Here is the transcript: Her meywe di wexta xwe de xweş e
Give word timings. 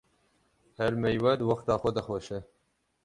Her 0.79 0.93
meywe 1.03 1.31
di 1.41 1.45
wexta 1.49 1.73
xwe 1.81 1.89
de 1.95 2.01
xweş 2.05 2.27
e 2.37 2.41